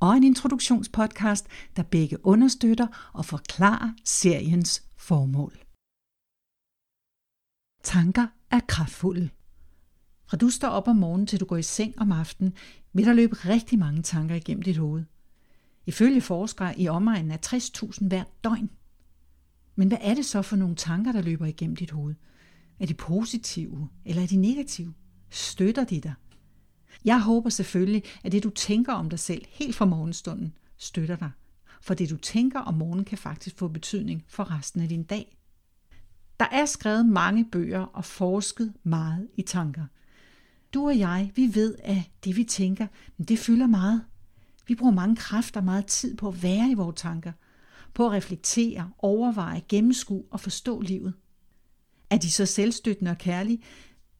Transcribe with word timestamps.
og 0.00 0.16
en 0.16 0.24
introduktionspodcast, 0.24 1.46
der 1.76 1.82
begge 1.82 2.26
understøtter 2.26 3.10
og 3.12 3.24
forklarer 3.24 3.92
seriens 4.04 4.82
formål. 4.96 5.58
Tanker 7.82 8.26
er 8.50 8.60
kraftfulde. 8.68 9.28
Fra 10.26 10.36
du 10.36 10.50
står 10.50 10.68
op 10.68 10.88
om 10.88 10.96
morgenen 10.96 11.26
til 11.26 11.40
du 11.40 11.44
går 11.44 11.56
i 11.56 11.62
seng 11.62 11.94
om 11.98 12.12
aftenen, 12.12 12.54
vil 12.92 13.06
der 13.06 13.12
løbe 13.12 13.34
rigtig 13.34 13.78
mange 13.78 14.02
tanker 14.02 14.34
igennem 14.34 14.62
dit 14.62 14.76
hoved. 14.76 15.04
Ifølge 15.86 16.20
forskere 16.20 16.80
i 16.80 16.88
omegnen 16.88 17.30
af 17.30 17.40
60.000 17.46 18.08
hver 18.08 18.24
døgn. 18.44 18.70
Men 19.76 19.88
hvad 19.88 19.98
er 20.00 20.14
det 20.14 20.24
så 20.24 20.42
for 20.42 20.56
nogle 20.56 20.76
tanker, 20.76 21.12
der 21.12 21.22
løber 21.22 21.46
igennem 21.46 21.76
dit 21.76 21.90
hoved? 21.90 22.14
Er 22.80 22.86
de 22.86 22.94
positive, 22.94 23.88
eller 24.04 24.22
er 24.22 24.26
de 24.26 24.36
negative? 24.36 24.94
Støtter 25.30 25.84
de 25.84 26.00
dig? 26.00 26.14
Jeg 27.04 27.20
håber 27.20 27.50
selvfølgelig, 27.50 28.02
at 28.24 28.32
det 28.32 28.44
du 28.44 28.50
tænker 28.50 28.92
om 28.92 29.10
dig 29.10 29.18
selv 29.18 29.44
helt 29.48 29.74
fra 29.74 29.84
morgenstunden 29.84 30.52
støtter 30.76 31.16
dig. 31.16 31.30
For 31.80 31.94
det 31.94 32.10
du 32.10 32.16
tænker 32.16 32.60
om 32.60 32.74
morgenen 32.74 33.04
kan 33.04 33.18
faktisk 33.18 33.58
få 33.58 33.68
betydning 33.68 34.24
for 34.28 34.58
resten 34.58 34.80
af 34.80 34.88
din 34.88 35.02
dag. 35.02 35.38
Der 36.40 36.46
er 36.52 36.66
skrevet 36.66 37.06
mange 37.06 37.44
bøger 37.52 37.80
og 37.80 38.04
forsket 38.04 38.72
meget 38.82 39.28
i 39.36 39.42
tanker. 39.42 39.84
Du 40.74 40.86
og 40.86 40.98
jeg, 40.98 41.32
vi 41.34 41.54
ved, 41.54 41.74
at 41.84 42.02
det 42.24 42.36
vi 42.36 42.44
tænker, 42.44 42.86
det 43.28 43.38
fylder 43.38 43.66
meget. 43.66 44.04
Vi 44.66 44.74
bruger 44.74 44.92
mange 44.92 45.16
kræfter 45.16 45.60
og 45.60 45.64
meget 45.64 45.86
tid 45.86 46.16
på 46.16 46.28
at 46.28 46.42
være 46.42 46.70
i 46.70 46.74
vores 46.74 47.00
tanker, 47.00 47.32
på 47.94 48.06
at 48.06 48.12
reflektere, 48.12 48.90
overveje, 48.98 49.62
gennemskue 49.68 50.24
og 50.30 50.40
forstå 50.40 50.80
livet. 50.80 51.14
Er 52.10 52.16
de 52.16 52.30
så 52.30 52.46
selvstøttende 52.46 53.10
og 53.10 53.18
kærlige? 53.18 53.62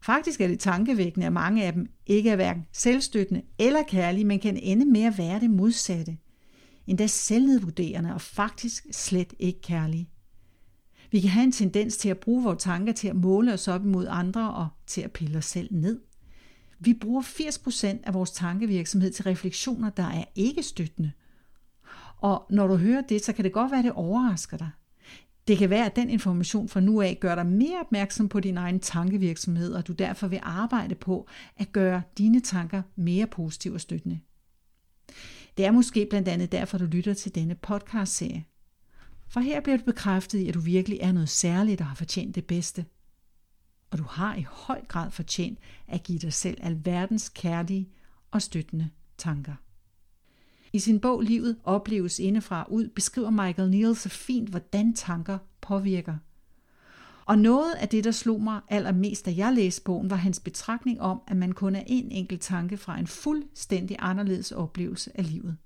Faktisk 0.01 0.41
er 0.41 0.49
det 0.49 0.61
tankevækkende, 0.61 1.27
at 1.27 1.33
mange 1.33 1.65
af 1.65 1.73
dem 1.73 1.87
ikke 2.07 2.31
er 2.31 2.37
hverken 2.37 2.67
selvstøttende 2.73 3.43
eller 3.59 3.83
kærlige, 3.83 4.25
men 4.25 4.41
kan 4.41 4.57
ende 4.57 4.87
med 4.87 5.03
at 5.03 5.19
være 5.19 5.41
det 5.41 5.51
modsatte. 5.51 6.17
Endda 6.87 7.07
selvnedvurderende 7.07 8.15
og 8.15 8.21
faktisk 8.21 8.87
slet 8.93 9.35
ikke 9.39 9.61
kærlige. 9.61 10.11
Vi 11.11 11.21
kan 11.21 11.31
have 11.31 11.45
en 11.45 11.53
tendens 11.53 11.97
til 11.97 12.09
at 12.09 12.19
bruge 12.19 12.45
vores 12.45 12.63
tanker 12.63 12.93
til 12.93 13.09
at 13.09 13.17
måle 13.17 13.53
os 13.53 13.69
op 13.69 13.85
imod 13.85 14.07
andre 14.11 14.55
og 14.55 14.69
til 14.87 15.01
at 15.01 15.13
pille 15.13 15.39
os 15.39 15.45
selv 15.45 15.69
ned. 15.71 16.01
Vi 16.81 16.95
bruger 16.95 17.23
80% 17.23 17.87
af 17.87 18.15
vores 18.15 18.31
tankevirksomhed 18.31 19.13
til 19.13 19.23
refleksioner, 19.23 19.91
der 19.91 20.03
er 20.03 20.25
ikke 20.35 20.63
støttende. 20.63 21.13
Og 22.17 22.47
når 22.51 22.67
du 22.67 22.77
hører 22.77 23.01
det, 23.01 23.25
så 23.25 23.33
kan 23.33 23.45
det 23.45 23.53
godt 23.53 23.71
være, 23.71 23.79
at 23.79 23.85
det 23.85 23.93
overrasker 23.93 24.57
dig. 24.57 24.71
Det 25.49 25.59
kan 25.59 25.71
være, 25.71 25.87
at 25.87 25.97
den 25.97 26.11
information 26.11 26.69
fra 26.69 26.81
nu 26.81 27.01
af 27.01 27.19
gør 27.21 27.35
dig 27.35 27.47
mere 27.47 27.81
opmærksom 27.81 28.29
på 28.29 28.41
din 28.41 28.57
egen 28.57 28.81
tankevirksomhed, 28.81 29.73
og 29.73 29.87
du 29.87 29.93
derfor 29.93 30.29
vil 30.29 30.41
arbejde 30.43 30.95
på 30.95 31.29
at 31.57 31.73
gøre 31.73 32.03
dine 32.19 32.41
tanker 32.41 32.83
mere 32.97 33.27
positive 33.27 33.75
og 33.75 33.81
støttende. 33.81 34.21
Det 35.57 35.67
er 35.67 35.71
måske 35.71 36.07
blandt 36.11 36.29
andet 36.29 36.53
derfor, 36.53 36.79
du 36.79 36.85
lytter 36.85 37.15
til 37.15 37.35
denne 37.35 37.55
podcast-serie. 37.55 38.45
For 39.29 39.41
her 39.41 39.61
bliver 39.61 39.77
du 39.77 39.85
bekræftet 39.85 40.39
i, 40.39 40.49
at 40.49 40.55
du 40.55 40.61
virkelig 40.61 40.99
er 41.03 41.13
noget 41.13 41.29
særligt 41.29 41.81
og 41.81 41.87
har 41.87 41.95
fortjent 41.95 42.35
det 42.35 42.47
bedste. 42.47 42.85
Og 43.91 43.99
du 43.99 44.05
har 44.05 44.37
i 44.37 44.47
høj 44.49 44.81
grad 44.89 45.11
fortjent 45.11 45.59
at 45.87 46.03
give 46.03 46.19
dig 46.19 46.33
selv 46.33 46.59
alverdens 46.63 47.29
kærlige 47.29 47.89
og 48.31 48.43
støttende 48.43 48.91
tanker. 49.19 49.55
I 50.73 50.79
sin 50.79 51.01
bog 51.01 51.21
Livet 51.21 51.57
opleves 51.65 52.19
indefra 52.19 52.67
ud 52.69 52.89
beskriver 52.89 53.31
Michael 53.31 53.71
Neal 53.71 53.97
så 53.97 54.09
fint, 54.09 54.49
hvordan 54.49 54.95
tanker 54.95 55.39
påvirker. 55.61 56.17
Og 57.27 57.39
noget 57.39 57.73
af 57.75 57.89
det, 57.89 58.05
der 58.05 58.11
slog 58.11 58.43
mig 58.43 58.61
allermest, 58.69 59.27
da 59.27 59.35
jeg 59.37 59.53
læste 59.53 59.83
bogen, 59.83 60.11
var 60.11 60.17
hans 60.17 60.41
betragtning 60.41 61.01
om, 61.01 61.21
at 61.27 61.37
man 61.37 61.53
kun 61.53 61.77
er 61.77 61.83
en 61.87 62.11
enkelt 62.13 62.41
tanke 62.41 62.77
fra 62.77 62.99
en 62.99 63.07
fuldstændig 63.07 63.97
anderledes 63.99 64.53
oplevelse 64.53 65.11
af 65.15 65.31
livet. 65.31 65.57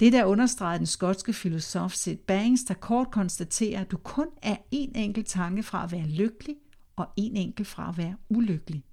Det 0.00 0.12
der 0.12 0.24
understreger 0.24 0.76
den 0.76 0.86
skotske 0.86 1.32
filosof 1.32 1.92
Sid 1.92 2.16
Bangs, 2.16 2.64
der 2.64 2.74
kort 2.74 3.10
konstaterer, 3.10 3.80
at 3.80 3.90
du 3.90 3.96
kun 3.96 4.26
er 4.42 4.56
en 4.70 4.96
enkelt 4.96 5.26
tanke 5.26 5.62
fra 5.62 5.84
at 5.84 5.92
være 5.92 6.06
lykkelig, 6.06 6.56
og 6.96 7.06
en 7.16 7.36
enkelt 7.36 7.68
fra 7.68 7.88
at 7.88 7.98
være 7.98 8.16
ulykkelig. 8.28 8.84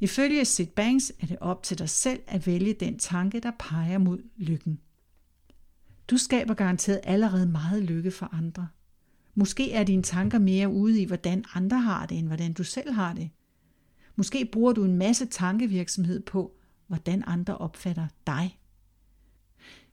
Ifølge 0.00 0.44
Sid 0.44 0.66
Banks 0.66 1.12
er 1.20 1.26
det 1.26 1.36
op 1.40 1.62
til 1.62 1.78
dig 1.78 1.88
selv 1.88 2.20
at 2.26 2.46
vælge 2.46 2.74
den 2.74 2.98
tanke, 2.98 3.40
der 3.40 3.52
peger 3.58 3.98
mod 3.98 4.18
lykken. 4.36 4.80
Du 6.08 6.16
skaber 6.16 6.54
garanteret 6.54 7.00
allerede 7.04 7.46
meget 7.46 7.82
lykke 7.82 8.10
for 8.10 8.34
andre. 8.34 8.68
Måske 9.34 9.72
er 9.72 9.84
dine 9.84 10.02
tanker 10.02 10.38
mere 10.38 10.68
ude 10.68 11.02
i, 11.02 11.04
hvordan 11.04 11.44
andre 11.54 11.80
har 11.80 12.06
det, 12.06 12.18
end 12.18 12.26
hvordan 12.26 12.52
du 12.52 12.64
selv 12.64 12.92
har 12.92 13.14
det. 13.14 13.30
Måske 14.16 14.48
bruger 14.52 14.72
du 14.72 14.84
en 14.84 14.96
masse 14.96 15.26
tankevirksomhed 15.26 16.20
på, 16.20 16.56
hvordan 16.86 17.24
andre 17.26 17.58
opfatter 17.58 18.06
dig. 18.26 18.58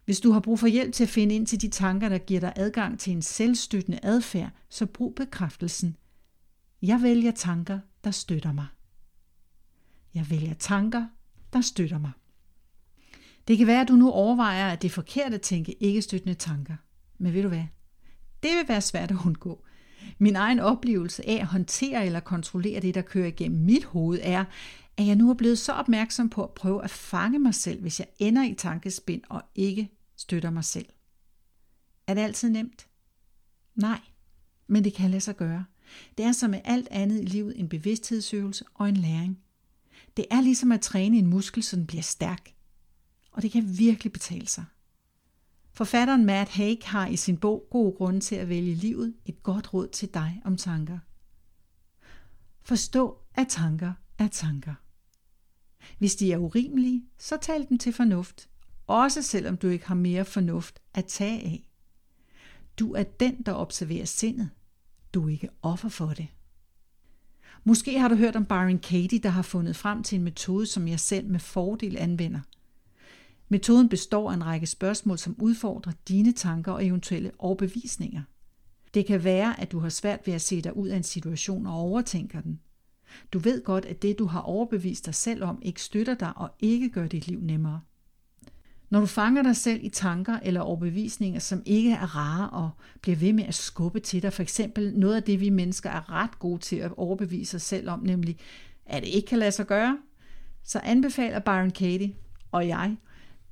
Hvis 0.05 0.19
du 0.19 0.31
har 0.31 0.39
brug 0.39 0.59
for 0.59 0.67
hjælp 0.67 0.93
til 0.93 1.03
at 1.03 1.09
finde 1.09 1.35
ind 1.35 1.47
til 1.47 1.61
de 1.61 1.67
tanker, 1.67 2.09
der 2.09 2.17
giver 2.17 2.39
dig 2.39 2.53
adgang 2.55 2.99
til 2.99 3.13
en 3.13 3.21
selvstøttende 3.21 3.99
adfærd, 4.03 4.51
så 4.69 4.85
brug 4.85 5.15
bekræftelsen. 5.15 5.97
Jeg 6.81 6.99
vælger 7.01 7.31
tanker, 7.31 7.79
der 8.03 8.11
støtter 8.11 8.53
mig. 8.53 8.65
Jeg 10.15 10.29
vælger 10.29 10.53
tanker, 10.53 11.07
der 11.53 11.61
støtter 11.61 11.99
mig. 11.99 12.11
Det 13.47 13.57
kan 13.57 13.67
være, 13.67 13.81
at 13.81 13.87
du 13.87 13.95
nu 13.95 14.11
overvejer, 14.11 14.71
at 14.71 14.81
det 14.81 14.87
er 14.87 14.93
forkert 14.93 15.33
at 15.33 15.41
tænke 15.41 15.83
ikke 15.83 16.01
støttende 16.01 16.33
tanker. 16.33 16.75
Men 17.17 17.33
ved 17.33 17.41
du 17.41 17.47
hvad? 17.47 17.65
Det 18.43 18.51
vil 18.51 18.67
være 18.67 18.81
svært 18.81 19.11
at 19.11 19.17
undgå. 19.25 19.65
Min 20.17 20.35
egen 20.35 20.59
oplevelse 20.59 21.27
af 21.27 21.33
at 21.33 21.45
håndtere 21.45 22.05
eller 22.05 22.19
kontrollere 22.19 22.79
det, 22.79 22.95
der 22.95 23.01
kører 23.01 23.27
igennem 23.27 23.61
mit 23.61 23.83
hoved, 23.83 24.19
er, 24.21 24.45
at 24.97 25.07
jeg 25.07 25.15
nu 25.15 25.29
er 25.29 25.33
blevet 25.33 25.59
så 25.59 25.71
opmærksom 25.71 26.29
på 26.29 26.43
at 26.43 26.51
prøve 26.51 26.83
at 26.83 26.89
fange 26.89 27.39
mig 27.39 27.55
selv, 27.55 27.81
hvis 27.81 27.99
jeg 27.99 28.07
ender 28.19 28.43
i 28.43 28.53
tankespind 28.53 29.21
og 29.29 29.43
ikke 29.55 29.91
støtter 30.17 30.49
mig 30.49 30.63
selv. 30.63 30.85
Er 32.07 32.13
det 32.13 32.21
altid 32.21 32.49
nemt? 32.49 32.87
Nej, 33.75 33.99
men 34.67 34.83
det 34.83 34.93
kan 34.93 35.09
lade 35.09 35.21
sig 35.21 35.35
gøre. 35.35 35.65
Det 36.17 36.25
er 36.25 36.31
som 36.31 36.49
med 36.49 36.61
alt 36.63 36.87
andet 36.91 37.21
i 37.21 37.25
livet 37.25 37.59
en 37.59 37.69
bevidsthedsøvelse 37.69 38.65
og 38.73 38.89
en 38.89 38.97
læring. 38.97 39.44
Det 40.17 40.25
er 40.31 40.41
ligesom 40.41 40.71
at 40.71 40.81
træne 40.81 41.17
en 41.17 41.27
muskel, 41.27 41.63
så 41.63 41.75
den 41.75 41.87
bliver 41.87 42.03
stærk. 42.03 42.53
Og 43.31 43.41
det 43.41 43.51
kan 43.51 43.77
virkelig 43.77 44.13
betale 44.13 44.47
sig. 44.47 44.65
Forfatteren 45.73 46.25
Matt 46.25 46.49
Haig 46.49 46.79
har 46.83 47.07
i 47.07 47.15
sin 47.15 47.37
bog 47.37 47.67
God 47.71 47.97
grund 47.97 48.21
til 48.21 48.35
at 48.35 48.49
vælge 48.49 48.75
livet 48.75 49.15
et 49.25 49.43
godt 49.43 49.73
råd 49.73 49.87
til 49.87 50.13
dig 50.13 50.41
om 50.45 50.57
tanker. 50.57 50.99
Forstå, 52.61 53.17
at 53.33 53.47
tanker 53.49 53.93
er 54.17 54.27
tanker. 54.27 54.73
Hvis 55.97 56.15
de 56.15 56.33
er 56.33 56.37
urimelige, 56.37 57.05
så 57.17 57.37
tal 57.41 57.69
dem 57.69 57.77
til 57.77 57.93
fornuft, 57.93 58.49
også 58.87 59.21
selvom 59.21 59.57
du 59.57 59.67
ikke 59.67 59.87
har 59.87 59.95
mere 59.95 60.25
fornuft 60.25 60.79
at 60.93 61.05
tage 61.05 61.41
af. 61.41 61.69
Du 62.79 62.93
er 62.93 63.03
den, 63.03 63.41
der 63.41 63.53
observerer 63.53 64.05
sindet. 64.05 64.49
Du 65.13 65.25
er 65.25 65.31
ikke 65.31 65.49
offer 65.61 65.89
for 65.89 66.07
det. 66.07 66.27
Måske 67.67 67.99
har 67.99 68.07
du 68.07 68.15
hørt 68.15 68.35
om 68.35 68.45
Byron 68.45 68.79
Katie, 68.79 69.19
der 69.19 69.29
har 69.29 69.41
fundet 69.41 69.75
frem 69.75 70.03
til 70.03 70.15
en 70.15 70.23
metode, 70.23 70.65
som 70.65 70.87
jeg 70.87 70.99
selv 70.99 71.27
med 71.27 71.39
fordel 71.39 71.97
anvender. 71.97 72.39
Metoden 73.49 73.89
består 73.89 74.31
af 74.31 74.33
en 74.33 74.45
række 74.45 74.67
spørgsmål, 74.67 75.17
som 75.17 75.35
udfordrer 75.39 75.93
dine 76.07 76.31
tanker 76.31 76.71
og 76.71 76.85
eventuelle 76.85 77.31
overbevisninger. 77.39 78.21
Det 78.93 79.05
kan 79.05 79.23
være, 79.23 79.59
at 79.59 79.71
du 79.71 79.79
har 79.79 79.89
svært 79.89 80.19
ved 80.25 80.33
at 80.33 80.41
se 80.41 80.61
dig 80.61 80.77
ud 80.77 80.87
af 80.87 80.97
en 80.97 81.03
situation 81.03 81.67
og 81.67 81.73
overtænker 81.73 82.41
den. 82.41 82.59
Du 83.33 83.39
ved 83.39 83.63
godt, 83.63 83.85
at 83.85 84.01
det, 84.01 84.19
du 84.19 84.25
har 84.25 84.41
overbevist 84.41 85.05
dig 85.05 85.15
selv 85.15 85.43
om, 85.43 85.59
ikke 85.61 85.81
støtter 85.81 86.15
dig 86.15 86.33
og 86.35 86.49
ikke 86.59 86.89
gør 86.89 87.07
dit 87.07 87.27
liv 87.27 87.39
nemmere. 87.41 87.81
Når 88.95 89.01
du 89.01 89.07
fanger 89.07 89.43
dig 89.43 89.55
selv 89.55 89.83
i 89.83 89.89
tanker 89.89 90.39
eller 90.43 90.61
overbevisninger, 90.61 91.39
som 91.39 91.63
ikke 91.65 91.91
er 91.91 92.15
rare 92.15 92.49
og 92.49 92.69
bliver 93.01 93.15
ved 93.15 93.33
med 93.33 93.43
at 93.43 93.55
skubbe 93.55 93.99
til 93.99 94.21
dig, 94.21 94.33
for 94.33 94.43
eksempel 94.43 94.93
noget 94.97 95.15
af 95.15 95.23
det, 95.23 95.39
vi 95.39 95.49
mennesker 95.49 95.89
er 95.89 96.11
ret 96.11 96.39
gode 96.39 96.61
til 96.61 96.75
at 96.75 96.91
overbevise 96.97 97.55
os 97.55 97.61
selv 97.61 97.89
om, 97.89 97.99
nemlig 97.99 98.37
at 98.85 99.03
det 99.03 99.09
ikke 99.09 99.27
kan 99.27 99.39
lade 99.39 99.51
sig 99.51 99.67
gøre, 99.67 99.97
så 100.63 100.79
anbefaler 100.79 101.39
Byron 101.39 101.71
Katie 101.71 102.15
og 102.51 102.67
jeg, 102.67 102.97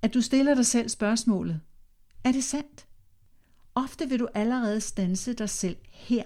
at 0.01 0.13
du 0.13 0.21
stiller 0.21 0.55
dig 0.55 0.65
selv 0.65 0.89
spørgsmålet, 0.89 1.59
er 2.23 2.31
det 2.31 2.43
sandt? 2.43 2.87
Ofte 3.75 4.09
vil 4.09 4.19
du 4.19 4.27
allerede 4.33 4.81
stanse 4.81 5.33
dig 5.33 5.49
selv 5.49 5.77
her, 5.89 6.23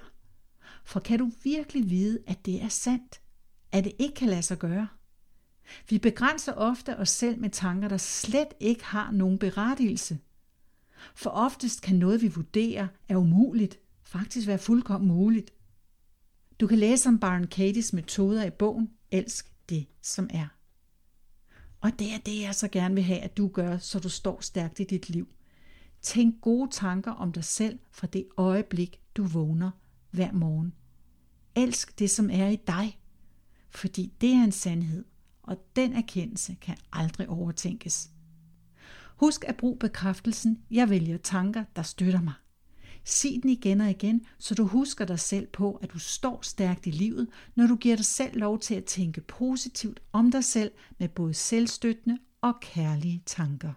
for 0.85 0.99
kan 0.99 1.19
du 1.19 1.31
virkelig 1.43 1.89
vide, 1.89 2.19
at 2.27 2.45
det 2.45 2.63
er 2.63 2.69
sandt? 2.69 3.21
At 3.71 3.83
det 3.83 3.93
ikke 3.99 4.15
kan 4.15 4.27
lade 4.29 4.41
sig 4.41 4.57
gøre? 4.57 4.87
Vi 5.89 5.97
begrænser 5.97 6.53
ofte 6.53 6.97
os 6.97 7.09
selv 7.09 7.39
med 7.39 7.49
tanker, 7.49 7.87
der 7.87 7.97
slet 7.97 8.53
ikke 8.59 8.85
har 8.85 9.11
nogen 9.11 9.39
berettigelse. 9.39 10.19
For 11.15 11.29
oftest 11.29 11.81
kan 11.81 11.95
noget, 11.95 12.21
vi 12.21 12.27
vurderer 12.27 12.87
er 13.09 13.15
umuligt, 13.15 13.79
faktisk 14.03 14.47
være 14.47 14.57
fuldkommen 14.57 15.07
muligt. 15.07 15.51
Du 16.59 16.67
kan 16.67 16.77
læse 16.77 17.09
om 17.09 17.19
Baron 17.19 17.47
Katie's 17.55 17.89
metoder 17.93 18.45
i 18.45 18.49
bogen 18.49 18.89
Elsk 19.11 19.51
det, 19.69 19.85
som 20.01 20.29
er. 20.33 20.47
Og 21.81 21.91
det 21.99 22.13
er 22.13 22.17
det, 22.17 22.41
jeg 22.41 22.55
så 22.55 22.67
gerne 22.67 22.95
vil 22.95 23.03
have, 23.03 23.19
at 23.19 23.37
du 23.37 23.47
gør, 23.47 23.77
så 23.77 23.99
du 23.99 24.09
står 24.09 24.41
stærkt 24.41 24.79
i 24.79 24.83
dit 24.83 25.09
liv. 25.09 25.27
Tænk 26.01 26.41
gode 26.41 26.71
tanker 26.71 27.11
om 27.11 27.31
dig 27.31 27.43
selv 27.43 27.79
fra 27.91 28.07
det 28.07 28.27
øjeblik, 28.37 29.01
du 29.15 29.23
vågner 29.23 29.71
hver 30.11 30.31
morgen. 30.31 30.73
Elsk 31.55 31.99
det, 31.99 32.09
som 32.09 32.29
er 32.29 32.47
i 32.47 32.55
dig, 32.67 32.99
fordi 33.69 34.13
det 34.21 34.29
er 34.29 34.43
en 34.43 34.51
sandhed, 34.51 35.05
og 35.47 35.57
den 35.75 35.94
erkendelse 35.94 36.55
kan 36.61 36.77
aldrig 36.94 37.29
overtænkes. 37.29 38.09
Husk 39.17 39.44
at 39.47 39.57
bruge 39.57 39.77
bekræftelsen, 39.77 40.59
jeg 40.71 40.89
vælger 40.89 41.17
tanker, 41.17 41.63
der 41.75 41.81
støtter 41.81 42.21
mig. 42.21 42.33
Sig 43.03 43.39
den 43.41 43.49
igen 43.49 43.81
og 43.81 43.89
igen, 43.89 44.25
så 44.39 44.55
du 44.55 44.65
husker 44.65 45.05
dig 45.05 45.19
selv 45.19 45.47
på, 45.47 45.75
at 45.75 45.94
du 45.94 45.99
står 45.99 46.39
stærkt 46.41 46.88
i 46.88 46.91
livet, 46.91 47.27
når 47.55 47.67
du 47.67 47.75
giver 47.75 47.95
dig 47.95 48.05
selv 48.05 48.39
lov 48.39 48.59
til 48.59 48.75
at 48.75 48.85
tænke 48.85 49.21
positivt 49.21 49.99
om 50.11 50.31
dig 50.31 50.44
selv 50.44 50.71
med 50.99 51.09
både 51.09 51.33
selvstøttende 51.33 52.17
og 52.41 52.53
kærlige 52.61 53.23
tanker. 53.25 53.73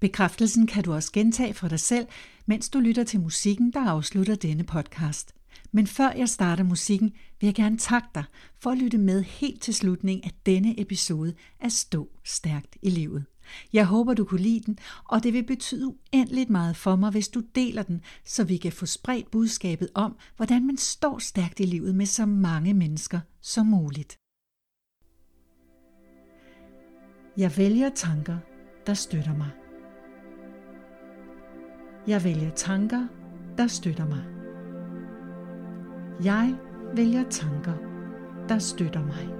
Bekræftelsen 0.00 0.66
kan 0.66 0.84
du 0.84 0.92
også 0.92 1.12
gentage 1.12 1.54
for 1.54 1.68
dig 1.68 1.80
selv, 1.80 2.06
mens 2.46 2.68
du 2.68 2.80
lytter 2.80 3.04
til 3.04 3.20
musikken, 3.20 3.72
der 3.72 3.80
afslutter 3.80 4.34
denne 4.34 4.64
podcast. 4.64 5.34
Men 5.72 5.86
før 5.86 6.10
jeg 6.10 6.28
starter 6.28 6.64
musikken, 6.64 7.12
vil 7.40 7.46
jeg 7.46 7.54
gerne 7.54 7.78
takke 7.78 8.08
dig 8.14 8.24
for 8.58 8.70
at 8.70 8.78
lytte 8.78 8.98
med 8.98 9.22
helt 9.22 9.62
til 9.62 9.74
slutningen 9.74 10.24
af 10.24 10.30
denne 10.46 10.80
episode 10.80 11.34
af 11.60 11.72
Stå 11.72 12.08
Stærkt 12.24 12.76
i 12.82 12.90
Livet. 12.90 13.24
Jeg 13.72 13.86
håber, 13.86 14.14
du 14.14 14.24
kunne 14.24 14.40
lide 14.40 14.60
den, 14.66 14.78
og 15.04 15.22
det 15.22 15.32
vil 15.32 15.46
betyde 15.46 15.86
uendeligt 15.86 16.50
meget 16.50 16.76
for 16.76 16.96
mig, 16.96 17.10
hvis 17.10 17.28
du 17.28 17.42
deler 17.54 17.82
den, 17.82 18.00
så 18.24 18.44
vi 18.44 18.56
kan 18.56 18.72
få 18.72 18.86
spredt 18.86 19.30
budskabet 19.30 19.88
om, 19.94 20.16
hvordan 20.36 20.66
man 20.66 20.76
står 20.76 21.18
stærkt 21.18 21.60
i 21.60 21.64
livet 21.64 21.94
med 21.94 22.06
så 22.06 22.26
mange 22.26 22.74
mennesker 22.74 23.20
som 23.40 23.66
muligt. 23.66 24.16
Jeg 27.36 27.56
vælger 27.56 27.90
tanker, 27.94 28.38
der 28.86 28.94
støtter 28.94 29.36
mig. 29.36 29.50
Jeg 32.06 32.24
vælger 32.24 32.50
tanker, 32.50 33.06
der 33.58 33.66
støtter 33.66 34.06
mig. 34.08 34.39
Jeg 36.24 36.56
vælger 36.94 37.24
tanker, 37.30 37.74
der 38.48 38.58
støtter 38.58 39.04
mig. 39.04 39.39